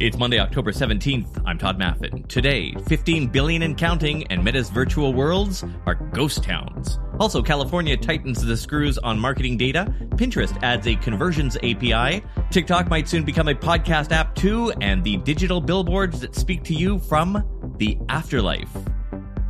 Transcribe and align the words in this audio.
It's 0.00 0.16
Monday, 0.16 0.38
October 0.38 0.70
17th. 0.70 1.42
I'm 1.44 1.58
Todd 1.58 1.76
Maffin. 1.76 2.24
Today, 2.28 2.72
15 2.86 3.26
billion 3.26 3.62
and 3.62 3.76
counting, 3.76 4.24
and 4.28 4.44
Meta's 4.44 4.70
virtual 4.70 5.12
worlds 5.12 5.64
are 5.86 5.96
ghost 5.96 6.44
towns. 6.44 7.00
Also, 7.18 7.42
California 7.42 7.96
tightens 7.96 8.40
the 8.40 8.56
screws 8.56 8.96
on 8.98 9.18
marketing 9.18 9.56
data. 9.56 9.92
Pinterest 10.10 10.56
adds 10.62 10.86
a 10.86 10.94
conversions 10.94 11.56
API. 11.56 12.22
TikTok 12.52 12.88
might 12.88 13.08
soon 13.08 13.24
become 13.24 13.48
a 13.48 13.56
podcast 13.56 14.12
app 14.12 14.36
too, 14.36 14.70
and 14.80 15.02
the 15.02 15.16
digital 15.16 15.60
billboards 15.60 16.20
that 16.20 16.36
speak 16.36 16.62
to 16.62 16.74
you 16.74 17.00
from 17.00 17.74
the 17.78 17.98
afterlife. 18.08 18.70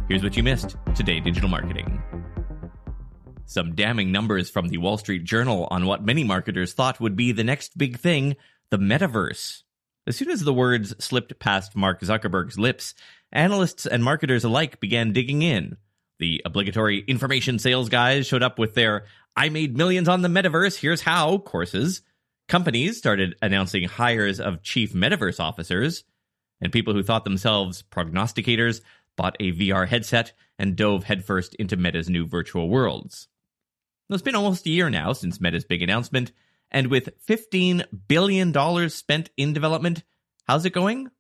Here's 0.09 0.23
what 0.23 0.35
you 0.35 0.43
missed 0.43 0.77
today, 0.95 1.21
digital 1.21 1.51
marketing. 1.51 2.03
Some 3.45 3.75
damning 3.75 4.13
numbers 4.13 4.49
from 4.49 4.69
the 4.69 4.79
Wall 4.79 4.97
Street 4.97 5.25
Journal 5.25 5.69
on 5.71 5.85
what 5.85 6.07
many 6.07 6.25
marketers 6.25 6.73
thought 6.73 7.01
would 7.01 7.17
be 7.17 7.33
the 7.33 7.45
next 7.45 7.77
big 7.77 7.99
thing 7.99 8.37
the 8.71 8.79
metaverse. 8.79 9.63
As 10.09 10.17
soon 10.17 10.31
as 10.31 10.41
the 10.41 10.55
words 10.55 10.95
slipped 11.05 11.39
past 11.39 11.77
Mark 11.77 12.01
Zuckerberg's 12.01 12.59
lips, 12.59 12.95
analysts 13.31 13.85
and 13.85 14.03
marketers 14.03 14.43
alike 14.43 14.81
began 14.81 15.13
digging 15.13 15.43
in. 15.43 15.77
The 16.19 16.41
obligatory 16.47 17.01
information 17.01 17.59
sales 17.59 17.91
guys 17.91 18.27
showed 18.27 18.43
up 18.43 18.59
with 18.59 18.75
their 18.75 19.05
I 19.37 19.51
made 19.51 19.77
millions 19.77 20.09
on 20.09 20.23
the 20.23 20.29
metaverse, 20.29 20.81
here's 20.81 21.03
how 21.03 21.37
courses. 21.37 22.01
Companies 22.49 22.97
started 22.97 23.37
announcing 23.43 23.85
hires 23.85 24.41
of 24.41 24.63
chief 24.63 24.95
metaverse 24.95 25.39
officers, 25.41 26.05
and 26.59 26.73
people 26.73 26.95
who 26.95 27.03
thought 27.03 27.25
themselves 27.25 27.83
prognosticators 27.83 28.81
bought 29.15 29.37
a 29.39 29.53
VR 29.53 29.87
headset 29.87 30.33
and 30.59 30.75
dove 30.75 31.05
headfirst 31.05 31.55
into 31.57 31.77
Meta's 31.77 32.09
new 32.09 32.27
virtual 32.27 32.71
worlds. 32.71 33.29
It's 34.09 34.23
been 34.23 34.35
almost 34.35 34.65
a 34.65 34.71
year 34.71 34.89
now 34.89 35.13
since 35.13 35.39
Meta's 35.39 35.67
big 35.67 35.83
announcement, 35.83 36.33
and 36.71 36.89
with 36.89 37.11
$15 37.27 37.85
billion 38.09 38.91
spent 38.91 39.31
in 39.37 39.53
development, 39.53 40.03
how's 40.47 40.65
it 40.65 40.73
going? 40.73 41.11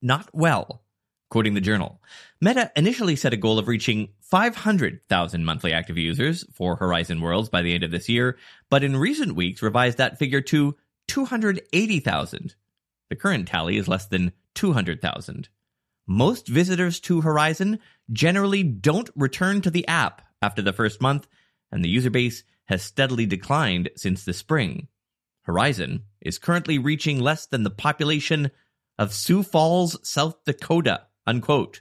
Not 0.00 0.28
well. 0.32 0.82
Quoting 1.30 1.54
the 1.54 1.60
journal, 1.60 2.00
Meta 2.40 2.70
initially 2.76 3.16
set 3.16 3.32
a 3.32 3.38
goal 3.38 3.58
of 3.58 3.66
reaching 3.66 4.10
500,000 4.20 5.44
monthly 5.44 5.72
active 5.72 5.98
users 5.98 6.44
for 6.52 6.76
Horizon 6.76 7.20
Worlds 7.20 7.48
by 7.48 7.62
the 7.62 7.74
end 7.74 7.82
of 7.82 7.90
this 7.90 8.08
year, 8.08 8.36
but 8.70 8.84
in 8.84 8.96
recent 8.96 9.34
weeks 9.34 9.62
revised 9.62 9.98
that 9.98 10.18
figure 10.18 10.42
to 10.42 10.76
280,000. 11.08 12.54
The 13.10 13.16
current 13.16 13.48
tally 13.48 13.76
is 13.78 13.88
less 13.88 14.06
than 14.06 14.32
200,000. 14.54 15.48
Most 16.06 16.46
visitors 16.46 17.00
to 17.00 17.22
Horizon 17.22 17.80
generally 18.12 18.62
don't 18.62 19.10
return 19.16 19.60
to 19.62 19.70
the 19.70 19.88
app 19.88 20.22
after 20.42 20.62
the 20.62 20.72
first 20.72 21.00
month, 21.00 21.26
and 21.72 21.82
the 21.82 21.88
user 21.88 22.10
base 22.10 22.44
has 22.66 22.82
steadily 22.82 23.26
declined 23.26 23.90
since 23.96 24.24
the 24.24 24.32
spring. 24.32 24.88
Horizon 25.44 26.02
is 26.20 26.38
currently 26.38 26.78
reaching 26.78 27.20
less 27.20 27.46
than 27.46 27.62
the 27.62 27.70
population 27.70 28.50
of 28.98 29.14
Sioux 29.14 29.42
Falls, 29.42 29.96
South 30.02 30.44
Dakota. 30.44 31.06
Unquote. 31.26 31.80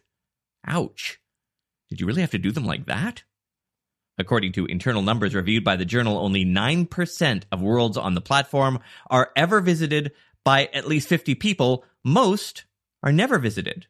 Ouch. 0.66 1.20
Did 1.90 2.00
you 2.00 2.08
really 2.08 2.22
have 2.22 2.32
to 2.32 2.38
do 2.38 2.52
them 2.52 2.66
like 2.66 2.86
that? 2.86 3.24
According 4.18 4.52
to 4.54 4.66
internal 4.66 5.02
numbers 5.02 5.34
reviewed 5.34 5.64
by 5.64 5.76
the 5.76 5.86
journal, 5.86 6.18
only 6.18 6.46
9% 6.46 7.44
of 7.52 7.62
worlds 7.62 7.98
on 7.98 8.14
the 8.14 8.22
platform 8.22 8.80
are 9.10 9.32
ever 9.36 9.60
visited 9.60 10.12
by 10.44 10.70
at 10.74 10.88
least 10.88 11.08
50 11.08 11.36
people. 11.36 11.84
Most 12.04 12.66
are 13.02 13.12
never 13.12 13.40
visited. 13.40 13.88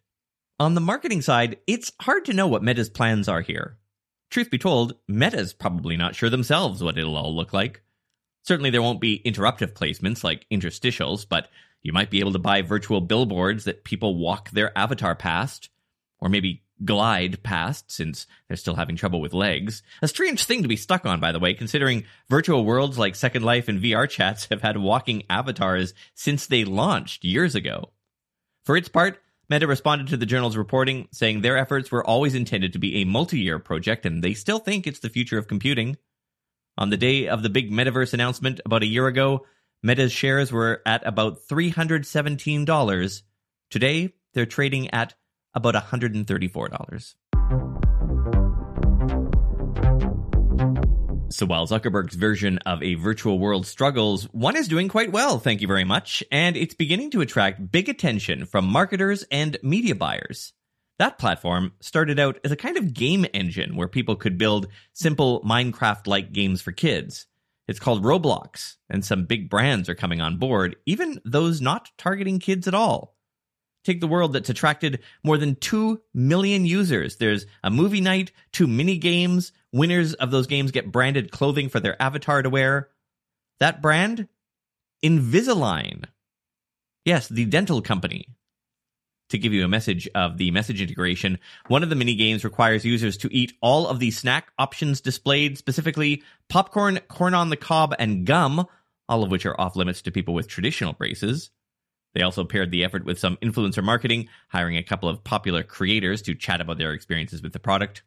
On 0.59 0.75
the 0.75 0.81
marketing 0.81 1.21
side, 1.21 1.58
it's 1.67 1.91
hard 2.02 2.25
to 2.25 2.33
know 2.33 2.47
what 2.47 2.63
Meta's 2.63 2.89
plans 2.89 3.27
are 3.27 3.41
here. 3.41 3.77
Truth 4.30 4.49
be 4.49 4.58
told, 4.58 4.95
Meta's 5.08 5.53
probably 5.53 5.97
not 5.97 6.15
sure 6.15 6.30
themselves 6.30 6.83
what 6.83 6.97
it'll 6.97 7.17
all 7.17 7.35
look 7.35 7.53
like. 7.53 7.83
Certainly, 8.44 8.72
there 8.72 8.81
won't 8.81 9.02
be 9.02 9.22
interruptive 9.25 9.73
placements 9.73 10.23
like 10.23 10.45
interstitials, 10.52 11.25
but 11.27 11.49
you 11.81 11.94
might 11.94 12.09
be 12.09 12.19
able 12.19 12.33
to 12.33 12.39
buy 12.39 12.61
virtual 12.61 13.02
billboards 13.02 13.66
that 13.66 13.83
people 13.83 14.17
walk 14.17 14.52
their 14.52 14.77
avatar 14.77 15.16
past, 15.16 15.69
or 16.19 16.30
maybe 16.30 16.64
glide 16.83 17.41
past 17.44 17.91
since 17.91 18.27
they're 18.47 18.58
still 18.58 18.75
having 18.75 18.95
trouble 18.95 19.21
with 19.21 19.33
legs. 19.33 19.83
A 20.02 20.08
strange 20.08 20.45
thing 20.45 20.61
to 20.61 20.67
be 20.67 20.76
stuck 20.76 21.05
on, 21.05 21.20
by 21.20 21.31
the 21.31 21.39
way, 21.39 21.54
considering 21.54 22.05
virtual 22.30 22.65
worlds 22.65 22.98
like 22.98 23.15
Second 23.15 23.43
Life 23.43 23.67
and 23.67 23.81
VR 23.81 24.09
chats 24.09 24.48
have 24.49 24.61
had 24.61 24.77
walking 24.77 25.23
avatars 25.30 25.93
since 26.14 26.48
they 26.48 26.65
launched 26.65 27.23
years 27.23 27.55
ago. 27.55 27.92
For 28.65 28.75
its 28.77 28.89
part, 28.89 29.21
Meta 29.49 29.67
responded 29.67 30.08
to 30.08 30.17
the 30.17 30.25
journal's 30.25 30.58
reporting, 30.58 31.08
saying 31.11 31.42
their 31.42 31.58
efforts 31.58 31.92
were 31.92 32.05
always 32.05 32.33
intended 32.33 32.73
to 32.73 32.80
be 32.80 32.95
a 32.98 33.05
multi 33.05 33.39
year 33.39 33.60
project 33.60 34.05
and 34.05 34.23
they 34.23 34.33
still 34.33 34.60
think 34.60 34.87
it's 34.87 34.99
the 34.99 35.10
future 35.10 35.37
of 35.37 35.48
computing. 35.48 35.98
On 36.76 36.89
the 36.89 36.98
day 36.98 37.28
of 37.28 37.44
the 37.44 37.50
big 37.50 37.72
metaverse 37.72 38.16
announcement 38.16 38.60
about 38.66 38.82
a 38.82 38.88
year 38.88 39.06
ago, 39.06 39.45
Meta's 39.84 40.11
shares 40.11 40.52
were 40.52 40.82
at 40.88 41.06
about 41.06 41.38
$317. 41.48 43.22
Today, 43.70 44.14
they're 44.34 44.48
trading 44.48 44.89
at 44.89 45.14
about 45.54 45.76
$134. 45.76 47.16
So 51.30 51.45
while 51.45 51.67
Zuckerberg's 51.67 52.16
version 52.16 52.58
of 52.60 52.82
a 52.82 52.95
virtual 52.95 53.38
world 53.38 53.67
struggles, 53.67 54.23
one 54.32 54.55
is 54.55 54.67
doing 54.67 54.88
quite 54.88 55.11
well, 55.11 55.38
thank 55.38 55.61
you 55.61 55.67
very 55.67 55.84
much, 55.84 56.23
and 56.32 56.58
it's 56.58 56.73
beginning 56.73 57.11
to 57.11 57.22
attract 57.22 57.72
big 57.72 57.88
attention 57.88 58.45
from 58.45 58.66
marketers 58.66 59.23
and 59.30 59.58
media 59.61 59.94
buyers. 59.94 60.54
That 60.99 61.17
platform 61.17 61.73
started 61.81 62.20
out 62.20 62.39
as 62.43 62.52
a 62.52 62.55
kind 62.55 62.77
of 62.77 62.93
game 62.93 63.26
engine 63.33 63.76
where 63.76 63.87
people 63.87 64.15
could 64.15 64.37
build 64.37 64.67
simple 64.93 65.42
Minecraft 65.42 66.08
like 66.08 66.33
games 66.33 66.61
for 66.61 66.71
kids. 66.71 67.26
It's 67.67 67.80
called 67.80 68.04
Roblox, 68.04 68.76
and 68.89 69.04
some 69.04 69.26
big 69.26 69.49
brands 69.49 69.89
are 69.89 69.95
coming 69.95 70.21
on 70.21 70.37
board, 70.37 70.76
even 70.86 71.20
those 71.26 71.61
not 71.61 71.89
targeting 71.98 72.39
kids 72.39 72.67
at 72.67 72.73
all. 72.73 73.15
Take 73.83 74.02
the 74.02 74.08
world 74.08 74.33
that's 74.33 74.49
attracted 74.49 75.02
more 75.23 75.37
than 75.37 75.55
2 75.55 76.02
million 76.14 76.65
users. 76.65 77.17
There's 77.17 77.45
a 77.64 77.70
movie 77.70 78.02
night, 78.02 78.31
two 78.52 78.67
mini 78.67 78.98
games. 78.98 79.52
Winners 79.71 80.14
of 80.14 80.31
those 80.31 80.48
games 80.48 80.71
get 80.71 80.92
branded 80.92 81.31
clothing 81.31 81.70
for 81.70 81.80
their 81.80 82.02
avatar 82.02 82.42
to 82.42 82.49
wear. 82.49 82.89
That 83.60 83.81
brand? 83.81 84.27
Invisalign. 85.04 86.05
Yes, 87.04 87.27
the 87.27 87.45
dental 87.45 87.81
company 87.81 88.27
to 89.33 89.38
give 89.39 89.52
you 89.52 89.66
a 89.66 89.67
message 89.67 90.08
of 90.16 90.38
the 90.38 90.52
message 90.52 90.80
integration, 90.80 91.39
one 91.67 91.83
of 91.83 91.89
the 91.89 91.95
mini 91.95 92.16
games 92.16 92.44
requires 92.44 92.86
users 92.86 93.17
to 93.17 93.36
eat 93.36 93.54
all 93.61 93.88
of 93.88 93.99
the 93.99 94.11
snack 94.11 94.52
options 94.58 95.02
displayed, 95.02 95.58
specifically 95.58 96.23
popcorn, 96.49 96.99
corn 97.10 97.33
on 97.33 97.49
the 97.49 97.58
cob, 97.58 97.95
and 97.98 98.26
gum, 98.26 98.66
all 99.10 99.23
of 99.23 99.32
which 99.32 99.45
are 99.45 99.60
off 99.60 99.76
limits 99.76 100.04
to 100.04 100.11
people 100.11 100.36
with 100.36 100.48
traditional 100.48 100.93
braces. 100.93 101.49
They 102.14 102.22
also 102.22 102.45
paired 102.45 102.70
the 102.70 102.83
effort 102.83 103.05
with 103.05 103.17
some 103.17 103.38
influencer 103.38 103.83
marketing, 103.83 104.30
hiring 104.49 104.77
a 104.77 104.83
couple 104.83 105.10
of 105.10 105.23
popular 105.23 105.64
creators 105.64 106.22
to 106.22 106.36
chat 106.36 106.61
about 106.61 106.77
their 106.77 106.93
experiences 106.93 107.42
with 107.42 107.54
the 107.54 107.60
product. 107.60 108.04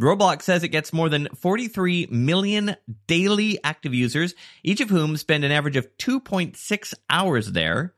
Roblox 0.00 0.42
says 0.42 0.64
it 0.64 0.68
gets 0.68 0.92
more 0.92 1.08
than 1.08 1.28
43 1.36 2.08
million 2.10 2.74
daily 3.06 3.62
active 3.62 3.94
users, 3.94 4.34
each 4.64 4.80
of 4.80 4.90
whom 4.90 5.16
spend 5.16 5.44
an 5.44 5.52
average 5.52 5.76
of 5.76 5.96
2.6 5.98 6.94
hours 7.08 7.52
there. 7.52 7.94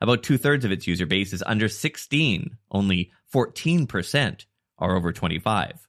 About 0.00 0.22
two 0.22 0.38
thirds 0.38 0.64
of 0.64 0.72
its 0.72 0.86
user 0.86 1.06
base 1.06 1.32
is 1.32 1.42
under 1.46 1.68
16. 1.68 2.56
Only 2.70 3.10
14% 3.32 4.44
are 4.78 4.96
over 4.96 5.12
25. 5.12 5.88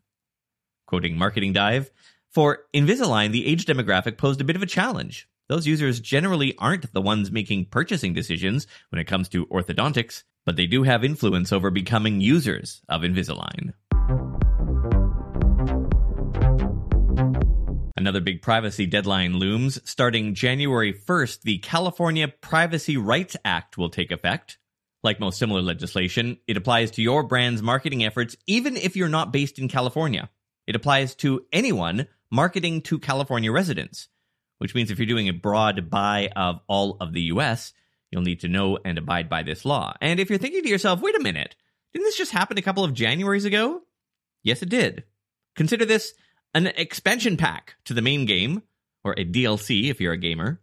Quoting 0.87 1.17
Marketing 1.17 1.53
Dive, 1.53 1.91
for 2.31 2.65
Invisalign, 2.73 3.31
the 3.31 3.47
age 3.47 3.65
demographic 3.65 4.17
posed 4.17 4.41
a 4.41 4.43
bit 4.43 4.55
of 4.55 4.61
a 4.61 4.67
challenge. 4.67 5.27
Those 5.47 5.65
users 5.65 5.99
generally 5.99 6.55
aren't 6.57 6.93
the 6.93 7.01
ones 7.01 7.31
making 7.31 7.65
purchasing 7.65 8.13
decisions 8.13 8.67
when 8.89 8.99
it 8.99 9.05
comes 9.05 9.29
to 9.29 9.47
orthodontics, 9.47 10.23
but 10.45 10.55
they 10.55 10.67
do 10.67 10.83
have 10.83 11.03
influence 11.03 11.51
over 11.51 11.71
becoming 11.71 12.21
users 12.21 12.81
of 12.87 13.01
Invisalign. 13.01 13.73
Another 17.99 18.21
big 18.21 18.41
privacy 18.41 18.85
deadline 18.85 19.33
looms. 19.33 19.77
Starting 19.83 20.33
January 20.33 20.93
1st, 20.93 21.41
the 21.41 21.57
California 21.57 22.29
Privacy 22.29 22.95
Rights 22.95 23.35
Act 23.43 23.77
will 23.77 23.89
take 23.89 24.09
effect. 24.09 24.57
Like 25.03 25.19
most 25.19 25.37
similar 25.37 25.61
legislation, 25.61 26.37
it 26.47 26.55
applies 26.55 26.91
to 26.91 27.01
your 27.01 27.23
brand's 27.23 27.61
marketing 27.61 28.05
efforts 28.05 28.37
even 28.47 28.77
if 28.77 28.95
you're 28.95 29.09
not 29.09 29.33
based 29.33 29.59
in 29.59 29.67
California. 29.67 30.29
It 30.65 30.77
applies 30.77 31.13
to 31.15 31.45
anyone 31.51 32.07
marketing 32.31 32.83
to 32.83 32.99
California 32.99 33.51
residents, 33.51 34.07
which 34.59 34.73
means 34.73 34.91
if 34.91 34.97
you're 34.97 35.05
doing 35.05 35.27
a 35.27 35.33
broad 35.33 35.89
buy 35.89 36.29
of 36.37 36.61
all 36.69 36.95
of 37.01 37.11
the 37.11 37.23
US, 37.23 37.73
you'll 38.11 38.21
need 38.21 38.39
to 38.39 38.47
know 38.47 38.77
and 38.85 38.97
abide 38.97 39.27
by 39.27 39.43
this 39.43 39.65
law. 39.65 39.93
And 39.99 40.21
if 40.21 40.29
you're 40.29 40.39
thinking 40.39 40.63
to 40.63 40.69
yourself, 40.69 41.01
wait 41.01 41.17
a 41.17 41.21
minute, 41.21 41.57
didn't 41.91 42.05
this 42.05 42.17
just 42.17 42.31
happen 42.31 42.57
a 42.57 42.61
couple 42.61 42.85
of 42.85 42.93
Januaries 42.93 43.43
ago? 43.43 43.81
Yes, 44.41 44.61
it 44.61 44.69
did. 44.69 45.03
Consider 45.57 45.83
this 45.83 46.13
an 46.53 46.67
expansion 46.67 47.37
pack 47.37 47.75
to 47.85 47.93
the 47.93 48.01
main 48.01 48.25
game, 48.25 48.63
or 49.03 49.13
a 49.13 49.25
DLC 49.25 49.89
if 49.89 50.01
you're 50.01 50.13
a 50.13 50.17
gamer. 50.17 50.61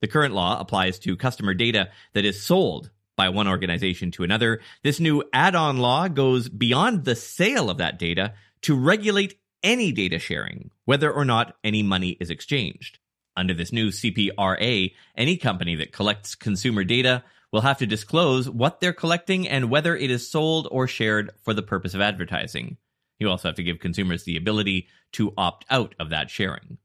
The 0.00 0.08
current 0.08 0.34
law 0.34 0.60
applies 0.60 0.98
to 1.00 1.16
customer 1.16 1.54
data 1.54 1.90
that 2.12 2.24
is 2.24 2.42
sold 2.42 2.90
by 3.16 3.28
one 3.28 3.48
organization 3.48 4.10
to 4.12 4.24
another. 4.24 4.60
This 4.82 5.00
new 5.00 5.22
add 5.32 5.54
on 5.54 5.78
law 5.78 6.08
goes 6.08 6.48
beyond 6.48 7.04
the 7.04 7.14
sale 7.14 7.70
of 7.70 7.78
that 7.78 7.98
data 7.98 8.34
to 8.62 8.76
regulate 8.76 9.38
any 9.62 9.92
data 9.92 10.18
sharing, 10.18 10.70
whether 10.84 11.12
or 11.12 11.24
not 11.24 11.56
any 11.62 11.82
money 11.82 12.16
is 12.20 12.30
exchanged. 12.30 12.98
Under 13.36 13.54
this 13.54 13.72
new 13.72 13.88
CPRA, 13.88 14.92
any 15.16 15.36
company 15.36 15.76
that 15.76 15.92
collects 15.92 16.34
consumer 16.34 16.84
data 16.84 17.22
will 17.52 17.60
have 17.60 17.78
to 17.78 17.86
disclose 17.86 18.48
what 18.48 18.80
they're 18.80 18.92
collecting 18.92 19.48
and 19.48 19.70
whether 19.70 19.96
it 19.96 20.10
is 20.10 20.28
sold 20.28 20.66
or 20.70 20.86
shared 20.86 21.30
for 21.42 21.54
the 21.54 21.62
purpose 21.62 21.94
of 21.94 22.00
advertising. 22.00 22.76
You 23.22 23.30
also 23.30 23.48
have 23.48 23.54
to 23.54 23.62
give 23.62 23.78
consumers 23.78 24.24
the 24.24 24.36
ability 24.36 24.88
to 25.12 25.32
opt 25.38 25.64
out 25.70 25.94
of 26.00 26.10
that 26.10 26.28
sharing. 26.28 26.78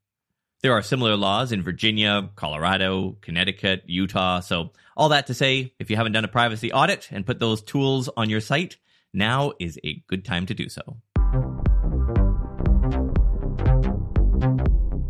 There 0.61 0.71
are 0.71 0.83
similar 0.83 1.15
laws 1.15 1.51
in 1.51 1.63
Virginia, 1.63 2.29
Colorado, 2.35 3.17
Connecticut, 3.21 3.81
Utah. 3.87 4.41
So, 4.41 4.69
all 4.95 5.09
that 5.09 5.25
to 5.27 5.33
say, 5.33 5.73
if 5.79 5.89
you 5.89 5.95
haven't 5.95 6.11
done 6.11 6.25
a 6.25 6.27
privacy 6.27 6.71
audit 6.71 7.07
and 7.09 7.25
put 7.25 7.39
those 7.39 7.63
tools 7.63 8.07
on 8.15 8.29
your 8.29 8.39
site, 8.39 8.77
now 9.15 9.53
is 9.59 9.79
a 9.83 10.03
good 10.05 10.23
time 10.23 10.45
to 10.45 10.53
do 10.53 10.69
so. 10.69 10.97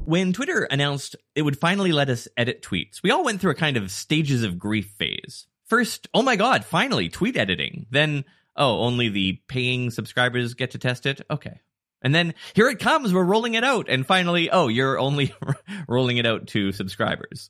When 0.05 0.31
Twitter 0.31 0.63
announced 0.71 1.17
it 1.35 1.41
would 1.41 1.59
finally 1.59 1.91
let 1.91 2.09
us 2.09 2.29
edit 2.37 2.61
tweets, 2.61 3.03
we 3.03 3.11
all 3.11 3.25
went 3.25 3.41
through 3.41 3.51
a 3.51 3.55
kind 3.55 3.75
of 3.75 3.91
stages 3.91 4.43
of 4.43 4.57
grief 4.57 4.91
phase. 4.97 5.45
First, 5.65 6.07
oh 6.13 6.21
my 6.21 6.37
god, 6.37 6.63
finally, 6.63 7.09
tweet 7.09 7.35
editing. 7.35 7.85
Then, 7.91 8.23
oh, 8.57 8.79
only 8.81 9.09
the 9.09 9.41
paying 9.47 9.91
subscribers 9.91 10.53
get 10.53 10.71
to 10.71 10.77
test 10.77 11.05
it? 11.05 11.21
Okay. 11.29 11.61
And 12.01 12.13
then, 12.13 12.35
here 12.53 12.69
it 12.69 12.79
comes, 12.79 13.13
we're 13.13 13.23
rolling 13.23 13.55
it 13.55 13.63
out. 13.63 13.89
And 13.89 14.05
finally, 14.05 14.51
oh, 14.51 14.67
you're 14.67 14.99
only 14.99 15.33
rolling 15.87 16.17
it 16.17 16.25
out 16.25 16.47
to 16.47 16.71
subscribers. 16.71 17.49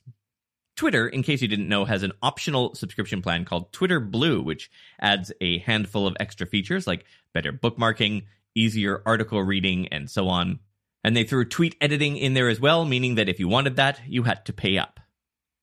Twitter, 0.78 1.08
in 1.08 1.24
case 1.24 1.42
you 1.42 1.48
didn't 1.48 1.68
know, 1.68 1.86
has 1.86 2.04
an 2.04 2.14
optional 2.22 2.76
subscription 2.76 3.22
plan 3.22 3.46
called 3.46 3.74
Twitter 3.74 4.00
Blue, 4.00 4.42
which 4.42 4.70
adds 5.02 5.34
a 5.42 5.58
handful 5.60 6.06
of 6.06 6.16
extra 6.20 6.46
features 6.46 6.86
like 6.86 7.04
better 7.34 7.52
bookmarking, 7.52 8.26
easier 8.56 9.02
article 9.06 9.42
reading, 9.42 9.88
and 9.90 10.10
so 10.10 10.30
on. 10.30 10.60
And 11.04 11.18
they 11.18 11.24
threw 11.24 11.46
tweet 11.46 11.76
editing 11.82 12.16
in 12.18 12.36
there 12.36 12.48
as 12.48 12.60
well, 12.60 12.86
meaning 12.86 13.16
that 13.16 13.30
if 13.30 13.40
you 13.40 13.48
wanted 13.48 13.78
that, 13.78 14.00
you 14.08 14.24
had 14.24 14.46
to 14.46 14.54
pay 14.54 14.78
up. 14.78 15.00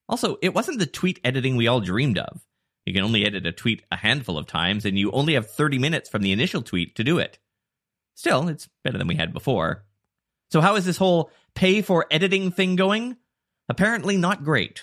Also, 0.09 0.37
it 0.43 0.53
wasn't 0.53 0.79
the 0.79 0.87
tweet 0.87 1.21
editing 1.25 1.57
we 1.57 1.69
all 1.69 1.81
dreamed 1.81 2.19
of. 2.19 2.45
You 2.85 2.93
can 2.93 3.05
only 3.05 3.25
edit 3.25 3.47
a 3.47 3.53
tweet 3.53 3.83
a 3.91 3.97
handful 3.97 4.37
of 4.37 4.47
times, 4.47 4.85
and 4.85 4.99
you 4.99 5.11
only 5.11 5.35
have 5.35 5.51
30 5.51 5.79
minutes 5.79 6.09
from 6.09 6.23
the 6.23 6.33
initial 6.33 6.63
tweet 6.63 6.97
to 6.97 7.05
do 7.05 7.19
it. 7.19 7.39
Still, 8.15 8.49
it's 8.49 8.69
better 8.83 8.99
than 8.99 9.09
we 9.09 9.17
had 9.17 9.33
before. 9.33 9.85
So, 10.51 10.61
how 10.61 10.77
is 10.77 10.85
this 10.85 10.99
whole 10.99 11.31
pay 11.55 11.83
for 11.83 12.07
editing 12.11 12.51
thing 12.51 12.77
going? 12.77 13.17
Apparently, 13.69 14.17
not 14.17 14.45
great. 14.45 14.83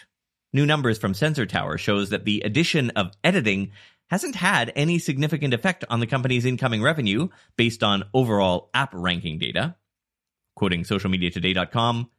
New 0.54 0.66
numbers 0.66 0.98
from 0.98 1.14
Sensor 1.14 1.46
Tower 1.46 1.78
shows 1.78 2.10
that 2.10 2.26
the 2.26 2.42
addition 2.44 2.90
of 2.92 3.12
editing 3.24 3.72
hasn't 4.10 4.36
had 4.36 4.74
any 4.76 5.00
significant 5.00 5.54
effect 5.54 5.86
on 5.90 6.02
the 6.02 6.08
company's 6.08 6.46
incoming 6.46 6.82
revenue 6.82 7.30
based 7.56 7.84
on 7.84 8.04
overall 8.14 8.70
app 8.74 8.94
ranking 8.94 9.38
data. 9.38 9.76
Quoting 10.58 10.84
socialmediatoday.com, 10.84 12.10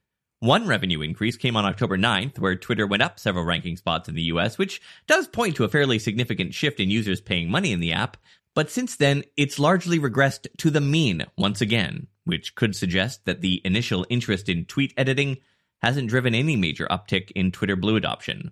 one 0.42 0.66
revenue 0.66 1.02
increase 1.02 1.36
came 1.36 1.56
on 1.56 1.64
October 1.64 1.96
9th, 1.96 2.40
where 2.40 2.56
Twitter 2.56 2.84
went 2.84 3.00
up 3.00 3.20
several 3.20 3.44
ranking 3.44 3.76
spots 3.76 4.08
in 4.08 4.16
the 4.16 4.22
US, 4.22 4.58
which 4.58 4.82
does 5.06 5.28
point 5.28 5.54
to 5.54 5.62
a 5.62 5.68
fairly 5.68 6.00
significant 6.00 6.52
shift 6.52 6.80
in 6.80 6.90
users 6.90 7.20
paying 7.20 7.48
money 7.48 7.70
in 7.70 7.78
the 7.78 7.92
app. 7.92 8.16
But 8.52 8.68
since 8.68 8.96
then, 8.96 9.22
it's 9.36 9.60
largely 9.60 10.00
regressed 10.00 10.48
to 10.58 10.70
the 10.70 10.80
mean 10.80 11.24
once 11.38 11.60
again, 11.60 12.08
which 12.24 12.56
could 12.56 12.74
suggest 12.74 13.24
that 13.24 13.40
the 13.40 13.62
initial 13.64 14.04
interest 14.10 14.48
in 14.48 14.64
tweet 14.64 14.92
editing 14.96 15.38
hasn't 15.80 16.08
driven 16.08 16.34
any 16.34 16.56
major 16.56 16.88
uptick 16.90 17.30
in 17.36 17.52
Twitter 17.52 17.76
Blue 17.76 17.94
adoption. 17.94 18.50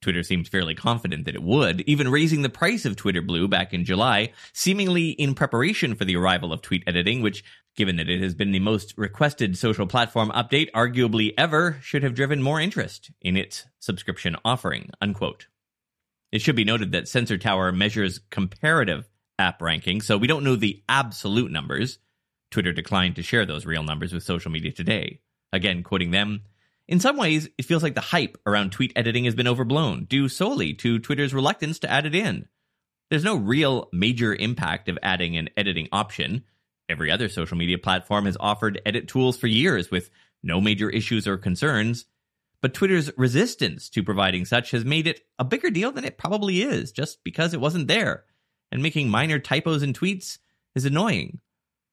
Twitter 0.00 0.22
seems 0.22 0.48
fairly 0.48 0.74
confident 0.74 1.26
that 1.26 1.34
it 1.34 1.42
would, 1.42 1.82
even 1.82 2.10
raising 2.10 2.42
the 2.42 2.48
price 2.48 2.84
of 2.84 2.96
Twitter 2.96 3.20
Blue 3.20 3.46
back 3.46 3.74
in 3.74 3.84
July, 3.84 4.32
seemingly 4.52 5.10
in 5.10 5.34
preparation 5.34 5.94
for 5.94 6.04
the 6.04 6.16
arrival 6.16 6.52
of 6.52 6.62
tweet 6.62 6.82
editing, 6.86 7.20
which, 7.20 7.44
given 7.76 7.96
that 7.96 8.08
it 8.08 8.20
has 8.22 8.34
been 8.34 8.50
the 8.50 8.60
most 8.60 8.94
requested 8.96 9.58
social 9.58 9.86
platform 9.86 10.30
update 10.30 10.70
arguably 10.72 11.34
ever, 11.36 11.78
should 11.82 12.02
have 12.02 12.14
driven 12.14 12.42
more 12.42 12.60
interest 12.60 13.10
in 13.20 13.36
its 13.36 13.66
subscription 13.78 14.36
offering. 14.44 14.90
Unquote. 15.00 15.46
It 16.32 16.40
should 16.40 16.56
be 16.56 16.64
noted 16.64 16.92
that 16.92 17.08
Sensor 17.08 17.38
Tower 17.38 17.72
measures 17.72 18.20
comparative 18.30 19.08
app 19.38 19.60
ranking, 19.60 20.00
so 20.00 20.16
we 20.16 20.28
don't 20.28 20.44
know 20.44 20.56
the 20.56 20.82
absolute 20.88 21.50
numbers. 21.50 21.98
Twitter 22.50 22.72
declined 22.72 23.16
to 23.16 23.22
share 23.22 23.44
those 23.44 23.66
real 23.66 23.82
numbers 23.82 24.12
with 24.12 24.22
social 24.22 24.50
media 24.50 24.72
today. 24.72 25.20
Again, 25.52 25.82
quoting 25.82 26.10
them, 26.10 26.42
in 26.90 26.98
some 26.98 27.16
ways, 27.16 27.48
it 27.56 27.64
feels 27.64 27.84
like 27.84 27.94
the 27.94 28.00
hype 28.00 28.36
around 28.44 28.72
tweet 28.72 28.92
editing 28.96 29.24
has 29.24 29.36
been 29.36 29.46
overblown, 29.46 30.06
due 30.06 30.28
solely 30.28 30.74
to 30.74 30.98
Twitter's 30.98 31.32
reluctance 31.32 31.78
to 31.78 31.90
add 31.90 32.04
it 32.04 32.16
in. 32.16 32.48
There's 33.10 33.22
no 33.22 33.36
real 33.36 33.88
major 33.92 34.34
impact 34.34 34.88
of 34.88 34.98
adding 35.00 35.36
an 35.36 35.50
editing 35.56 35.88
option. 35.92 36.42
Every 36.88 37.08
other 37.12 37.28
social 37.28 37.56
media 37.56 37.78
platform 37.78 38.26
has 38.26 38.36
offered 38.40 38.82
edit 38.84 39.06
tools 39.06 39.38
for 39.38 39.46
years 39.46 39.92
with 39.92 40.10
no 40.42 40.60
major 40.60 40.90
issues 40.90 41.28
or 41.28 41.36
concerns. 41.36 42.06
But 42.60 42.74
Twitter's 42.74 43.12
resistance 43.16 43.88
to 43.90 44.02
providing 44.02 44.44
such 44.44 44.72
has 44.72 44.84
made 44.84 45.06
it 45.06 45.20
a 45.38 45.44
bigger 45.44 45.70
deal 45.70 45.92
than 45.92 46.04
it 46.04 46.18
probably 46.18 46.60
is, 46.60 46.90
just 46.90 47.22
because 47.22 47.54
it 47.54 47.60
wasn't 47.60 47.86
there. 47.86 48.24
And 48.72 48.82
making 48.82 49.08
minor 49.08 49.38
typos 49.38 49.84
in 49.84 49.92
tweets 49.92 50.38
is 50.74 50.84
annoying. 50.84 51.38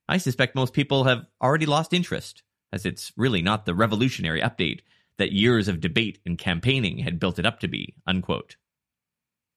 I 0.10 0.18
suspect 0.18 0.56
most 0.56 0.74
people 0.74 1.04
have 1.04 1.28
already 1.40 1.68
lost 1.68 1.94
interest 1.94 2.42
as 2.72 2.86
it's 2.86 3.12
really 3.18 3.42
not 3.42 3.66
the 3.66 3.76
revolutionary 3.76 4.42
update 4.42 4.82
that 5.18 5.32
years 5.32 5.68
of 5.68 5.82
debate 5.82 6.20
and 6.26 6.38
campaigning 6.38 7.00
had 7.00 7.20
built 7.20 7.40
it 7.40 7.46
up 7.46 7.60
to 7.62 7.68
be. 7.68 7.96
Unquote. 8.06 8.56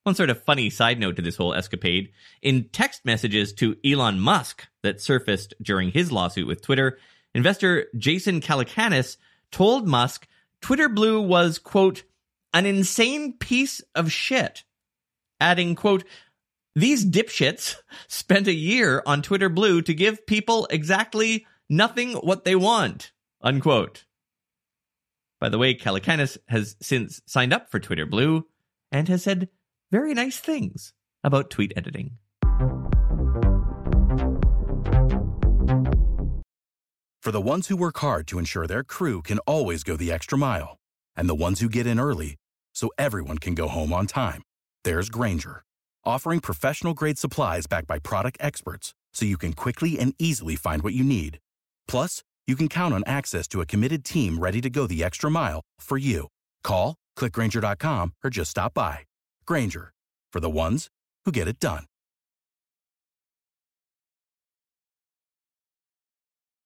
One 0.04 0.14
sort 0.14 0.30
of 0.30 0.42
funny 0.42 0.70
side 0.70 0.98
note 0.98 1.16
to 1.16 1.22
this 1.22 1.36
whole 1.36 1.52
escapade 1.52 2.12
in 2.40 2.68
text 2.70 3.04
messages 3.04 3.52
to 3.54 3.76
Elon 3.84 4.18
Musk 4.18 4.66
that 4.82 5.00
surfaced 5.00 5.52
during 5.60 5.90
his 5.90 6.10
lawsuit 6.10 6.46
with 6.46 6.62
Twitter, 6.62 6.98
investor 7.34 7.86
Jason 7.96 8.40
Calacanis 8.40 9.18
told 9.52 9.86
Musk 9.86 10.26
Twitter 10.62 10.88
Blue 10.88 11.20
was, 11.20 11.58
quote, 11.58 12.04
an 12.52 12.66
insane 12.66 13.34
piece 13.34 13.82
of 13.94 14.10
shit, 14.10 14.64
adding, 15.40 15.74
quote, 15.74 16.04
these 16.74 17.04
dipshits 17.04 17.76
spent 18.08 18.46
a 18.46 18.54
year 18.54 19.02
on 19.04 19.22
Twitter 19.22 19.48
Blue 19.48 19.82
to 19.82 19.94
give 19.94 20.26
people 20.26 20.66
exactly 20.70 21.46
nothing 21.70 22.14
what 22.14 22.44
they 22.44 22.56
want, 22.56 23.12
unquote. 23.40 24.04
By 25.40 25.48
the 25.48 25.56
way, 25.56 25.74
Calacanis 25.74 26.36
has 26.48 26.76
since 26.82 27.22
signed 27.26 27.54
up 27.54 27.70
for 27.70 27.78
Twitter 27.78 28.04
Blue 28.04 28.46
and 28.92 29.08
has 29.08 29.22
said 29.22 29.48
very 29.90 30.12
nice 30.12 30.38
things 30.38 30.92
about 31.24 31.48
tweet 31.48 31.72
editing. 31.76 32.18
For 37.22 37.32
the 37.32 37.40
ones 37.40 37.68
who 37.68 37.76
work 37.76 37.98
hard 37.98 38.26
to 38.28 38.38
ensure 38.38 38.66
their 38.66 38.82
crew 38.82 39.22
can 39.22 39.38
always 39.40 39.84
go 39.84 39.96
the 39.96 40.10
extra 40.10 40.36
mile, 40.36 40.78
and 41.14 41.28
the 41.28 41.34
ones 41.34 41.60
who 41.60 41.68
get 41.68 41.86
in 41.86 42.00
early 42.00 42.36
so 42.74 42.90
everyone 42.98 43.38
can 43.38 43.54
go 43.54 43.68
home 43.68 43.92
on 43.92 44.06
time, 44.06 44.42
there's 44.84 45.10
Grainger, 45.10 45.62
offering 46.04 46.40
professional 46.40 46.94
grade 46.94 47.18
supplies 47.18 47.66
backed 47.66 47.86
by 47.86 47.98
product 47.98 48.38
experts 48.40 48.94
so 49.12 49.26
you 49.26 49.36
can 49.36 49.52
quickly 49.52 49.98
and 49.98 50.14
easily 50.18 50.56
find 50.56 50.82
what 50.82 50.94
you 50.94 51.04
need. 51.04 51.38
Plus, 51.90 52.22
you 52.46 52.54
can 52.54 52.68
count 52.68 52.94
on 52.94 53.02
access 53.04 53.48
to 53.48 53.60
a 53.60 53.66
committed 53.66 54.04
team 54.04 54.38
ready 54.38 54.60
to 54.60 54.70
go 54.70 54.86
the 54.86 55.02
extra 55.02 55.28
mile 55.28 55.60
for 55.80 55.98
you. 55.98 56.28
Call, 56.62 56.94
clickgrainger.com, 57.18 58.14
or 58.22 58.30
just 58.30 58.52
stop 58.52 58.74
by. 58.74 59.00
Grainger, 59.44 59.92
for 60.32 60.38
the 60.40 60.50
ones 60.50 60.88
who 61.24 61.32
get 61.32 61.48
it 61.48 61.58
done. 61.58 61.84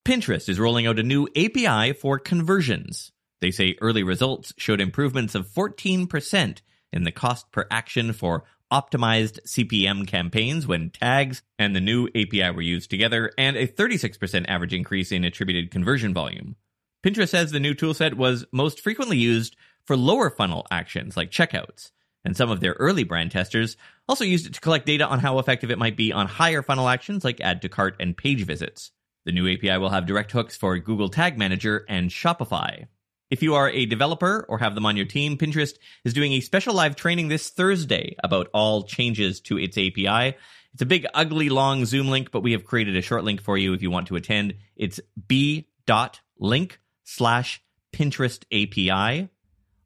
Pinterest 0.06 0.50
is 0.50 0.60
rolling 0.60 0.86
out 0.86 0.98
a 0.98 1.02
new 1.02 1.26
API 1.34 1.94
for 1.94 2.18
conversions. 2.18 3.10
They 3.40 3.50
say 3.50 3.76
early 3.80 4.02
results 4.02 4.52
showed 4.58 4.82
improvements 4.82 5.34
of 5.34 5.48
14% 5.48 6.60
in 6.92 7.04
the 7.04 7.10
cost 7.10 7.50
per 7.50 7.66
action 7.70 8.12
for 8.12 8.44
optimized 8.72 9.40
CPM 9.46 10.06
campaigns 10.06 10.66
when 10.66 10.90
tags 10.90 11.42
and 11.58 11.74
the 11.74 11.80
new 11.80 12.08
API 12.08 12.50
were 12.50 12.62
used 12.62 12.90
together, 12.90 13.30
and 13.38 13.56
a 13.56 13.66
36% 13.66 14.44
average 14.48 14.74
increase 14.74 15.12
in 15.12 15.24
attributed 15.24 15.70
conversion 15.70 16.12
volume. 16.14 16.56
Pinterest 17.04 17.28
says 17.28 17.50
the 17.50 17.60
new 17.60 17.74
toolset 17.74 18.14
was 18.14 18.46
most 18.52 18.80
frequently 18.80 19.18
used 19.18 19.56
for 19.84 19.96
lower 19.96 20.30
funnel 20.30 20.66
actions 20.70 21.16
like 21.16 21.30
checkouts, 21.30 21.90
and 22.24 22.36
some 22.36 22.50
of 22.50 22.60
their 22.60 22.72
early 22.78 23.04
brand 23.04 23.30
testers 23.30 23.76
also 24.08 24.24
used 24.24 24.46
it 24.46 24.54
to 24.54 24.60
collect 24.60 24.86
data 24.86 25.06
on 25.06 25.18
how 25.20 25.38
effective 25.38 25.70
it 25.70 25.78
might 25.78 25.96
be 25.96 26.12
on 26.12 26.26
higher 26.26 26.62
funnel 26.62 26.88
actions 26.88 27.22
like 27.22 27.40
add 27.40 27.60
to 27.62 27.68
cart 27.68 27.96
and 28.00 28.16
page 28.16 28.44
visits. 28.44 28.90
The 29.26 29.32
new 29.32 29.50
API 29.52 29.78
will 29.78 29.90
have 29.90 30.06
direct 30.06 30.32
hooks 30.32 30.56
for 30.56 30.78
Google 30.78 31.08
Tag 31.08 31.38
Manager 31.38 31.84
and 31.88 32.10
Shopify. 32.10 32.86
If 33.34 33.42
you 33.42 33.56
are 33.56 33.68
a 33.68 33.84
developer 33.84 34.46
or 34.48 34.58
have 34.58 34.76
them 34.76 34.86
on 34.86 34.96
your 34.96 35.06
team, 35.06 35.36
Pinterest 35.36 35.76
is 36.04 36.14
doing 36.14 36.34
a 36.34 36.40
special 36.40 36.72
live 36.72 36.94
training 36.94 37.26
this 37.26 37.50
Thursday 37.50 38.14
about 38.22 38.48
all 38.54 38.84
changes 38.84 39.40
to 39.40 39.58
its 39.58 39.76
API. 39.76 40.36
It's 40.72 40.82
a 40.82 40.86
big, 40.86 41.04
ugly, 41.14 41.48
long 41.48 41.84
Zoom 41.84 42.06
link, 42.06 42.30
but 42.30 42.44
we 42.44 42.52
have 42.52 42.64
created 42.64 42.96
a 42.96 43.02
short 43.02 43.24
link 43.24 43.42
for 43.42 43.58
you 43.58 43.72
if 43.72 43.82
you 43.82 43.90
want 43.90 44.06
to 44.06 44.14
attend. 44.14 44.54
It's 44.76 45.00
b.link 45.26 46.78
slash 47.02 47.60
Pinterest 47.92 48.44
API. 48.52 49.28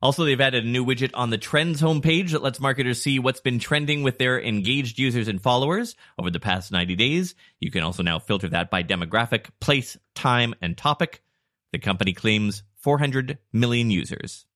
Also, 0.03 0.27
they've 0.27 0.43
added 0.43 0.67
a 0.67 0.69
new 0.69 0.85
widget 0.85 1.13
on 1.15 1.31
the 1.31 1.39
Trends 1.39 1.81
homepage 1.81 2.33
that 2.33 2.43
lets 2.43 2.61
marketers 2.61 3.01
see 3.01 3.19
what's 3.19 3.41
been 3.41 3.59
trending 3.59 4.03
with 4.03 4.19
their 4.19 4.39
engaged 4.39 4.99
users 4.99 5.27
and 5.27 5.41
followers 5.41 5.97
over 6.19 6.31
the 6.31 6.39
past 6.39 6.71
90 6.71 6.97
days. 6.97 7.35
You 7.61 7.71
can 7.71 7.83
also 7.83 8.03
now 8.03 8.19
filter 8.19 8.51
that 8.51 8.71
by 8.71 8.83
demographic, 8.83 9.47
place, 9.59 9.97
time, 10.15 10.55
and 10.61 10.77
topic. 10.77 11.23
The 11.73 11.79
company 11.79 12.13
claims 12.13 12.63
400 12.79 13.39
million 13.53 13.91
users. 13.91 14.47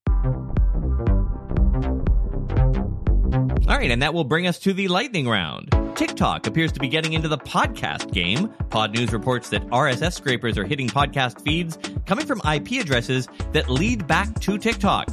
All 3.69 3.79
right, 3.79 3.91
and 3.91 4.03
that 4.03 4.13
will 4.13 4.25
bring 4.25 4.47
us 4.47 4.59
to 4.61 4.73
the 4.73 4.89
lightning 4.89 5.29
round. 5.29 5.71
TikTok 5.95 6.47
appears 6.47 6.73
to 6.73 6.81
be 6.81 6.89
getting 6.89 7.13
into 7.13 7.29
the 7.29 7.39
podcast 7.39 8.13
game. 8.13 8.49
Podnews 8.71 9.13
reports 9.13 9.51
that 9.51 9.63
RSS 9.69 10.15
scrapers 10.15 10.59
are 10.59 10.65
hitting 10.65 10.89
podcast 10.89 11.41
feeds 11.43 11.79
coming 12.07 12.27
from 12.27 12.41
IP 12.41 12.81
addresses 12.83 13.29
that 13.53 13.69
lead 13.69 14.07
back 14.07 14.41
to 14.41 14.59
TikTok. 14.59 15.09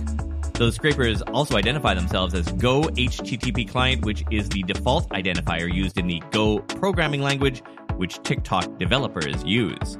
Those 0.53 0.75
scrapers 0.75 1.21
also 1.21 1.57
identify 1.57 1.93
themselves 1.93 2.33
as 2.33 2.51
Go 2.53 2.81
HTTP 2.81 3.69
client, 3.69 4.03
which 4.03 4.23
is 4.31 4.49
the 4.49 4.63
default 4.63 5.09
identifier 5.11 5.71
used 5.73 5.97
in 5.97 6.07
the 6.07 6.21
Go 6.31 6.59
programming 6.59 7.21
language, 7.21 7.61
which 7.95 8.21
TikTok 8.23 8.77
developers 8.77 9.43
use. 9.45 9.97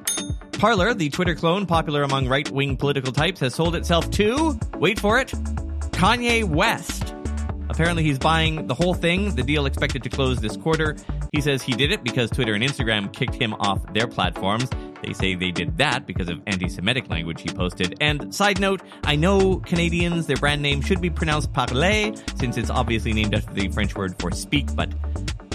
Parler, 0.60 0.94
the 0.94 1.10
Twitter 1.10 1.36
clone 1.36 1.66
popular 1.66 2.04
among 2.04 2.28
right 2.28 2.50
wing 2.52 2.76
political 2.76 3.14
types, 3.14 3.40
has 3.40 3.56
sold 3.56 3.76
itself 3.78 4.12
to, 4.12 4.60
wait 4.76 5.00
for 5.00 5.18
it, 5.18 5.30
Kanye 5.92 6.44
West. 6.44 7.16
Apparently, 7.70 8.04
he's 8.04 8.20
buying 8.20 8.68
the 8.68 8.74
whole 8.74 8.94
thing. 8.94 9.34
The 9.36 9.44
deal 9.44 9.66
expected 9.66 10.04
to 10.04 10.10
close 10.10 10.42
this 10.42 10.58
quarter. 10.58 10.98
He 11.32 11.40
says 11.40 11.62
he 11.62 11.72
did 11.72 11.94
it 11.94 12.04
because 12.04 12.30
Twitter 12.30 12.54
and 12.54 12.64
Instagram 12.64 13.14
kicked 13.14 13.36
him 13.36 13.54
off 13.54 13.82
their 13.94 14.06
platforms. 14.06 14.70
They 15.02 15.14
say 15.14 15.36
they 15.36 15.52
did 15.52 15.78
that 15.78 16.06
because 16.06 16.28
of 16.28 16.42
anti 16.46 16.68
Semitic 16.68 17.10
language 17.10 17.42
he 17.42 17.50
posted. 17.50 17.96
And 18.02 18.36
side 18.36 18.60
note, 18.60 18.82
I 19.06 19.16
know 19.16 19.58
Canadians, 19.58 20.28
their 20.28 20.36
brand 20.36 20.62
name 20.62 20.82
should 20.82 21.00
be 21.00 21.10
pronounced 21.10 21.54
parler, 21.54 22.14
since 22.36 22.58
it's 22.58 22.70
obviously 22.70 23.14
named 23.14 23.34
after 23.34 23.54
the 23.54 23.70
French 23.70 23.96
word 23.96 24.20
for 24.20 24.32
speak, 24.32 24.76
but 24.76 24.94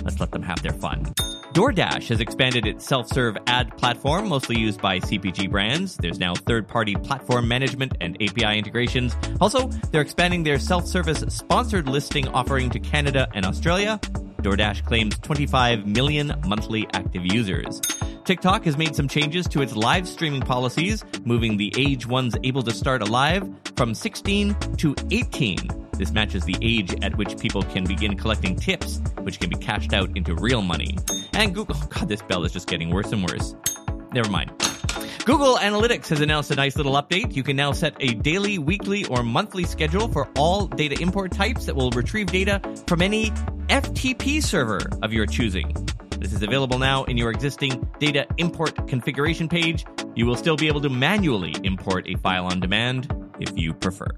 let's 0.02 0.18
let 0.18 0.30
them 0.30 0.42
have 0.42 0.62
their 0.62 0.72
fun. 0.72 1.12
DoorDash 1.54 2.08
has 2.08 2.20
expanded 2.20 2.66
its 2.66 2.84
self 2.84 3.06
serve 3.06 3.38
ad 3.46 3.76
platform, 3.78 4.28
mostly 4.28 4.58
used 4.58 4.80
by 4.80 4.98
CPG 4.98 5.48
brands. 5.48 5.96
There's 5.96 6.18
now 6.18 6.34
third 6.34 6.66
party 6.66 6.96
platform 6.96 7.46
management 7.46 7.92
and 8.00 8.20
API 8.20 8.58
integrations. 8.58 9.16
Also, 9.40 9.68
they're 9.92 10.00
expanding 10.00 10.42
their 10.42 10.58
self 10.58 10.84
service 10.84 11.20
sponsored 11.28 11.88
listing 11.88 12.26
offering 12.26 12.70
to 12.70 12.80
Canada 12.80 13.28
and 13.34 13.46
Australia. 13.46 14.00
DoorDash 14.42 14.84
claims 14.84 15.16
25 15.20 15.86
million 15.86 16.34
monthly 16.44 16.88
active 16.92 17.24
users. 17.24 17.80
TikTok 18.24 18.64
has 18.64 18.76
made 18.76 18.96
some 18.96 19.06
changes 19.06 19.46
to 19.46 19.62
its 19.62 19.76
live 19.76 20.08
streaming 20.08 20.40
policies, 20.40 21.04
moving 21.24 21.56
the 21.56 21.72
age 21.78 22.04
ones 22.04 22.34
able 22.42 22.64
to 22.64 22.72
start 22.72 23.00
a 23.00 23.04
live 23.04 23.48
from 23.76 23.94
16 23.94 24.56
to 24.78 24.96
18. 25.12 25.83
This 25.96 26.10
matches 26.10 26.44
the 26.44 26.56
age 26.60 26.94
at 27.02 27.16
which 27.16 27.38
people 27.38 27.62
can 27.62 27.84
begin 27.84 28.16
collecting 28.16 28.56
tips, 28.56 29.00
which 29.22 29.38
can 29.38 29.48
be 29.48 29.56
cashed 29.56 29.92
out 29.92 30.16
into 30.16 30.34
real 30.34 30.62
money. 30.62 30.98
And 31.32 31.54
Google, 31.54 31.76
oh 31.78 31.86
God, 31.88 32.08
this 32.08 32.22
bell 32.22 32.44
is 32.44 32.52
just 32.52 32.68
getting 32.68 32.90
worse 32.90 33.12
and 33.12 33.22
worse. 33.22 33.54
Never 34.12 34.28
mind. 34.28 34.50
Google 35.24 35.56
Analytics 35.56 36.08
has 36.08 36.20
announced 36.20 36.50
a 36.50 36.54
nice 36.54 36.76
little 36.76 36.94
update. 36.94 37.34
You 37.34 37.42
can 37.42 37.56
now 37.56 37.72
set 37.72 37.96
a 38.00 38.14
daily, 38.14 38.58
weekly, 38.58 39.06
or 39.06 39.22
monthly 39.22 39.64
schedule 39.64 40.08
for 40.08 40.28
all 40.36 40.66
data 40.66 41.00
import 41.00 41.32
types 41.32 41.64
that 41.66 41.74
will 41.74 41.90
retrieve 41.92 42.26
data 42.26 42.60
from 42.86 43.00
any 43.00 43.30
FTP 43.68 44.42
server 44.42 44.80
of 45.02 45.12
your 45.12 45.26
choosing. 45.26 45.72
This 46.18 46.32
is 46.32 46.42
available 46.42 46.78
now 46.78 47.04
in 47.04 47.16
your 47.16 47.30
existing 47.30 47.88
data 47.98 48.26
import 48.36 48.86
configuration 48.86 49.48
page. 49.48 49.84
You 50.14 50.26
will 50.26 50.36
still 50.36 50.56
be 50.56 50.68
able 50.68 50.82
to 50.82 50.90
manually 50.90 51.54
import 51.62 52.06
a 52.06 52.16
file 52.16 52.46
on 52.46 52.60
demand 52.60 53.10
if 53.40 53.56
you 53.56 53.72
prefer. 53.74 54.08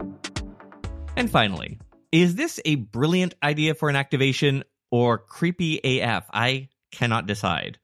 And 1.17 1.31
finally, 1.31 1.79
is 2.13 2.35
this 2.35 2.61
a 2.67 2.75
brilliant 2.75 3.35
idea 3.43 3.75
for 3.75 3.89
an 3.89 3.97
activation 3.97 4.65
or 4.91 5.17
creepy 5.17 5.81
AF? 5.83 6.27
I 6.31 6.69
cannot 6.93 7.27
decide. 7.27 7.79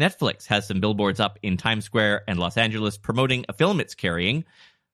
Netflix 0.00 0.46
has 0.46 0.66
some 0.66 0.80
billboards 0.80 1.20
up 1.20 1.38
in 1.42 1.58
Times 1.58 1.84
Square 1.84 2.22
and 2.26 2.38
Los 2.38 2.56
Angeles 2.56 2.96
promoting 2.96 3.44
a 3.50 3.52
film 3.52 3.80
it's 3.80 3.94
carrying. 3.94 4.46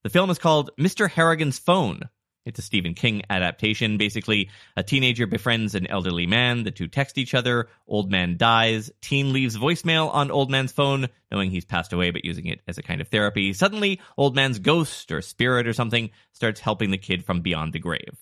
The 0.03 0.11
film 0.11 0.31
is 0.31 0.39
called 0.39 0.73
Mr. 0.81 1.09
Harrigan's 1.09 1.61
Phone. 1.61 2.01
It's 2.47 2.61
a 2.61 2.63
Stephen 2.63 2.95
King 2.95 3.23
adaptation. 3.29 3.99
Basically, 3.99 4.49
a 4.77 4.83
teenager 4.85 5.27
befriends 5.27 5.75
an 5.75 5.89
elderly 5.89 6.27
man. 6.27 6.63
The 6.63 6.71
two 6.71 6.87
text 6.87 7.19
each 7.19 7.35
other. 7.35 7.69
Old 7.89 8.11
man 8.11 8.37
dies. 8.37 8.91
Teen 9.03 9.33
leaves 9.33 9.59
voicemail 9.59 10.15
on 10.15 10.31
old 10.31 10.51
man's 10.51 10.71
phone, 10.71 11.09
knowing 11.31 11.51
he's 11.51 11.65
passed 11.65 11.93
away, 11.93 12.13
but 12.13 12.25
using 12.25 12.47
it 12.47 12.61
as 12.69 12.79
a 12.79 12.83
kind 12.83 13.01
of 13.01 13.09
therapy. 13.09 13.53
Suddenly, 13.53 14.01
old 14.17 14.37
man's 14.37 14.61
ghost 14.61 15.11
or 15.11 15.21
spirit 15.21 15.67
or 15.67 15.73
something 15.73 16.11
starts 16.33 16.61
helping 16.61 16.93
the 16.93 16.99
kid 16.99 17.25
from 17.25 17.41
beyond 17.41 17.73
the 17.73 17.81
grave. 17.81 18.17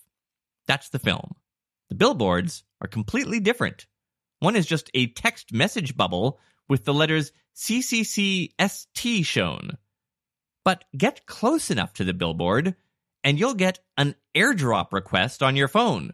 That's 0.66 0.88
the 0.88 0.98
film. 0.98 1.34
The 1.90 1.94
billboards 1.94 2.64
are 2.80 2.88
completely 2.88 3.40
different. 3.40 3.86
One 4.40 4.56
is 4.56 4.66
just 4.66 4.90
a 4.94 5.08
text 5.08 5.52
message 5.52 5.96
bubble 5.96 6.40
with 6.66 6.84
the 6.84 6.94
letters 6.94 7.32
CCCST 7.54 9.24
shown. 9.26 9.76
But 10.64 10.84
get 10.96 11.26
close 11.26 11.70
enough 11.70 11.92
to 11.94 12.04
the 12.04 12.14
billboard 12.14 12.74
and 13.24 13.38
you'll 13.38 13.54
get 13.54 13.80
an 13.96 14.14
airdrop 14.36 14.92
request 14.92 15.42
on 15.42 15.56
your 15.56 15.68
phone. 15.68 16.12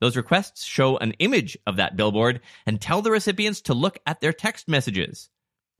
Those 0.00 0.16
requests 0.16 0.64
show 0.64 0.98
an 0.98 1.12
image 1.12 1.56
of 1.66 1.76
that 1.76 1.96
billboard 1.96 2.40
and 2.66 2.80
tell 2.80 3.00
the 3.00 3.10
recipients 3.10 3.62
to 3.62 3.74
look 3.74 3.98
at 4.04 4.20
their 4.20 4.32
text 4.32 4.68
messages. 4.68 5.30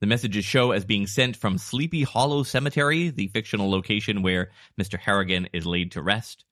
The 0.00 0.06
messages 0.06 0.44
show 0.44 0.70
as 0.72 0.84
being 0.84 1.06
sent 1.06 1.36
from 1.36 1.58
Sleepy 1.58 2.02
Hollow 2.02 2.42
Cemetery, 2.42 3.10
the 3.10 3.28
fictional 3.28 3.70
location 3.70 4.22
where 4.22 4.50
Mr. 4.80 4.98
Harrigan 4.98 5.48
is 5.52 5.66
laid 5.66 5.92
to 5.92 6.02
rest. 6.02 6.44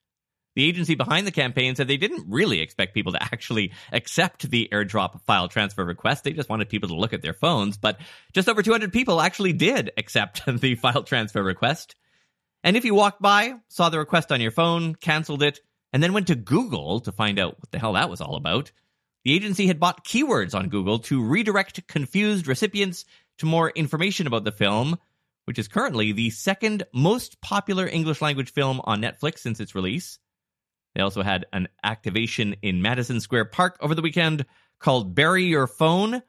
The 0.57 0.65
agency 0.65 0.95
behind 0.95 1.27
the 1.27 1.33
campaign 1.33 1.75
said 1.75 1.89
they 1.89 1.97
didn't 1.97 2.27
really 2.29 2.61
expect 2.61 2.95
people 2.95 3.13
to 3.13 3.23
actually 3.23 3.73
accept 3.93 4.49
the 4.51 4.69
airdrop 4.73 5.21
file 5.23 5.49
transfer 5.49 5.85
request. 5.85 6.25
They 6.25 6.33
just 6.33 6.49
wanted 6.49 6.69
people 6.69 6.89
to 6.91 6.95
look 6.97 7.13
at 7.13 7.23
their 7.23 7.35
phones, 7.35 7.77
but 7.77 7.99
just 8.33 8.49
over 8.49 8.63
200 8.63 8.93
people 8.93 9.21
actually 9.21 9.53
did 9.53 9.91
accept 9.97 10.43
the 10.61 10.75
file 10.77 11.03
transfer 11.03 11.43
request. 11.43 11.97
And 12.64 12.78
if 12.78 12.85
you 12.87 12.94
walked 12.94 13.21
by, 13.21 13.56
saw 13.68 13.90
the 13.90 13.99
request 13.99 14.33
on 14.33 14.40
your 14.40 14.50
phone, 14.50 14.94
canceled 14.94 15.42
it, 15.42 15.61
and 15.92 16.02
then 16.02 16.14
went 16.14 16.28
to 16.28 16.35
Google 16.35 16.99
to 17.00 17.12
find 17.12 17.38
out 17.38 17.61
what 17.61 17.71
the 17.71 17.78
hell 17.78 17.92
that 17.92 18.09
was 18.09 18.23
all 18.23 18.37
about, 18.37 18.73
the 19.23 19.35
agency 19.35 19.66
had 19.66 19.78
bought 19.78 20.04
keywords 20.04 20.54
on 20.54 20.71
Google 20.71 20.99
to 21.00 21.23
redirect 21.23 21.87
confused 21.87 22.49
recipients 22.49 23.04
to 23.38 23.47
more 23.47 23.71
information 23.71 24.26
about 24.26 24.44
the 24.44 24.50
film, 24.50 24.99
which 25.44 25.59
is 25.59 25.68
currently 25.68 26.12
the 26.12 26.30
second 26.30 26.85
most 26.94 27.40
popular 27.42 27.87
English 27.87 28.23
language 28.23 28.50
film 28.50 28.80
on 28.85 29.02
Netflix 29.02 29.40
since 29.40 29.61
its 29.61 29.75
release. 29.75 30.18
They 30.94 31.02
also 31.02 31.23
had 31.23 31.44
an 31.52 31.68
activation 31.83 32.56
in 32.62 32.80
Madison 32.80 33.21
Square 33.21 33.47
Park 33.47 33.76
over 33.80 33.94
the 33.94 34.02
weekend 34.02 34.47
called 34.78 35.14
Bury 35.14 35.44
Your 35.44 35.66
Phone. 35.66 36.23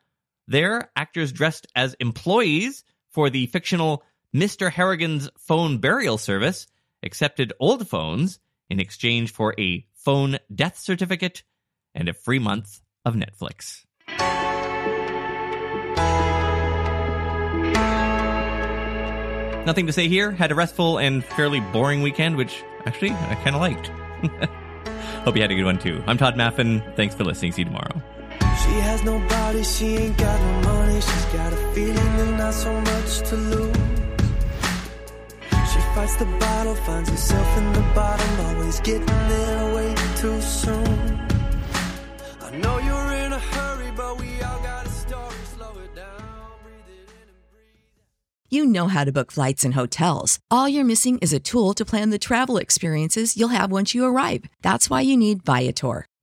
There, 0.48 0.92
actors 0.98 1.32
dressed 1.32 1.68
as 1.76 1.96
employees 1.96 2.84
for 3.10 3.30
the 3.30 3.46
fictional 3.48 4.04
Mr. 4.36 4.70
Harrigan's 4.70 5.30
phone 5.38 5.78
burial 5.78 6.18
service 6.18 6.68
accepted 7.02 7.54
old 7.58 7.88
phones 7.88 8.38
in 8.70 8.82
exchange 8.82 9.32
for 9.32 9.56
a 9.58 9.86
phone 9.94 10.38
death 10.54 10.78
certificate 10.78 11.44
and 11.94 12.10
a 12.10 12.14
free 12.14 12.38
month 12.38 12.82
of 13.06 13.16
Netflix. 13.16 13.86
Nothing 19.66 19.88
to 19.88 19.94
say 19.94 20.10
here. 20.10 20.32
Had 20.32 20.52
a 20.52 20.56
restful 20.56 20.98
and 20.98 21.24
fairly 21.24 21.62
boring 21.62 22.02
weekend, 22.02 22.36
which 22.36 22.62
actually 22.86 23.12
I 23.12 23.36
kind 23.36 23.56
of 23.56 23.62
liked. 23.62 23.88
Hope 25.24 25.38
you 25.38 25.42
had 25.44 25.52
a 25.52 25.56
good 25.56 25.64
one 25.64 25.80
too. 25.80 26.04
I'm 26.08 26.18
Todd 26.18 26.36
Maffin. 26.36 26.84
Thanks 26.98 27.16
for 27.16 27.24
listening. 27.24 27.54
See 27.54 27.62
you 27.62 27.66
tomorrow. 27.68 28.02
She 28.32 28.72
has 28.82 29.02
no 29.06 29.18
body, 29.30 29.64
she 29.64 29.96
ain't 29.96 30.18
got 30.18 30.42
no 30.42 30.70
money. 30.74 30.96
She's 30.96 31.26
got 31.26 31.54
a 31.54 31.74
feeling 31.74 31.98
and 31.98 32.38
not 32.38 32.54
so 32.54 32.82
much 32.82 33.20
to 33.30 33.36
lose 33.38 34.05
fights 35.96 36.18
the 36.18 36.26
battle, 36.26 36.76
finds 36.76 37.10
herself 37.10 37.58
in 37.58 37.72
the 37.72 37.80
bottom, 37.96 38.30
always 38.48 38.82
getting 38.82 39.06
there 39.06 39.74
way 39.74 39.96
too 40.18 40.42
soon. 40.42 41.20
I 42.42 42.52
know 42.58 42.78
you're 42.80 43.12
in 43.24 43.32
a 43.32 43.40
hurry, 43.40 43.92
but 43.96 44.20
we 44.20 44.42
all 44.42 44.62
got 44.62 44.86
a 44.86 44.90
story. 44.90 45.36
Slow 45.56 45.72
it 45.86 45.96
down, 45.96 46.20
breathe 46.64 46.90
it 46.90 47.10
in 47.22 47.28
and 47.32 47.42
breathe. 47.50 47.96
You 48.50 48.66
know 48.66 48.90
how 48.90 49.06
to 49.06 49.14
book 49.14 49.32
flights 49.32 49.64
and 49.64 49.74
hotels. 49.74 50.38
All 50.52 50.68
you're 50.68 50.84
missing 50.84 51.18
is 51.20 51.32
a 51.32 51.40
tool 51.40 51.74
to 51.76 51.86
plan 51.86 52.10
the 52.10 52.20
travel 52.20 52.58
experiences 52.58 53.38
you'll 53.38 53.58
have 53.60 53.72
once 53.72 53.96
you 53.96 54.04
arrive. 54.04 54.44
That's 54.64 54.90
why 54.90 55.00
you 55.00 55.16
need 55.16 55.46
Viator. 55.46 56.08